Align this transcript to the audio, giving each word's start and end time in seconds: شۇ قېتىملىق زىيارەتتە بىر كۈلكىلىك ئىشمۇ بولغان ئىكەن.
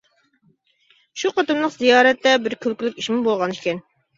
شۇ 1.23 1.31
قېتىملىق 1.35 1.75
زىيارەتتە 1.75 2.35
بىر 2.47 2.59
كۈلكىلىك 2.67 2.99
ئىشمۇ 3.05 3.21
بولغان 3.29 3.57
ئىكەن. 3.59 3.89